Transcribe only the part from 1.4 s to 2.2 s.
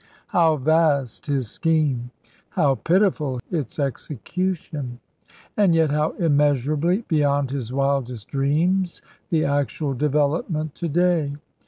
scheme!